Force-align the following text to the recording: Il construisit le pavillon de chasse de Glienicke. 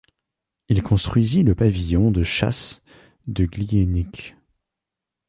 Il 0.67 0.81
construisit 0.81 1.43
le 1.43 1.53
pavillon 1.53 2.09
de 2.09 2.23
chasse 2.23 2.81
de 3.27 3.45
Glienicke. 3.45 4.35